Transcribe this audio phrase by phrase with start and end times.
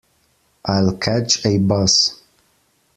[0.65, 2.23] I'll catch a bus.